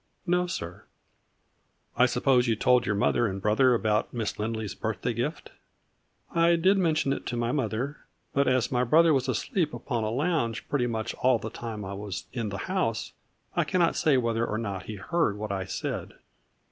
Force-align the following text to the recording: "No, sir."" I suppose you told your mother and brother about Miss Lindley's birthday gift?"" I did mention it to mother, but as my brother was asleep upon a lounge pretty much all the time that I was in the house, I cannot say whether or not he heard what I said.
"No, 0.35 0.47
sir."" 0.47 0.85
I 1.95 2.07
suppose 2.07 2.47
you 2.47 2.55
told 2.55 2.87
your 2.87 2.95
mother 2.95 3.27
and 3.27 3.39
brother 3.39 3.75
about 3.75 4.11
Miss 4.11 4.39
Lindley's 4.39 4.73
birthday 4.73 5.13
gift?"" 5.13 5.51
I 6.33 6.55
did 6.55 6.79
mention 6.79 7.13
it 7.13 7.27
to 7.27 7.37
mother, 7.37 7.97
but 8.33 8.47
as 8.47 8.71
my 8.71 8.83
brother 8.83 9.13
was 9.13 9.29
asleep 9.29 9.75
upon 9.75 10.03
a 10.03 10.09
lounge 10.09 10.67
pretty 10.67 10.87
much 10.87 11.13
all 11.13 11.37
the 11.37 11.51
time 11.51 11.81
that 11.83 11.89
I 11.89 11.93
was 11.93 12.25
in 12.33 12.49
the 12.49 12.57
house, 12.65 13.13
I 13.55 13.63
cannot 13.63 13.95
say 13.95 14.17
whether 14.17 14.43
or 14.43 14.57
not 14.57 14.87
he 14.87 14.95
heard 14.95 15.37
what 15.37 15.51
I 15.51 15.65
said. 15.65 16.13